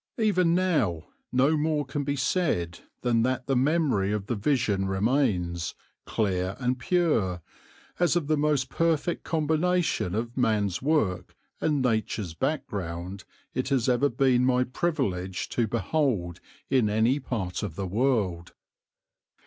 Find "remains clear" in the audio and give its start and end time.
4.87-6.55